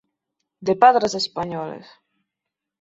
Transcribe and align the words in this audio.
De 0.67 0.73
padres 0.83 1.13
españoles. 1.21 1.87